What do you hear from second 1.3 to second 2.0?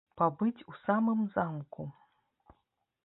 замку!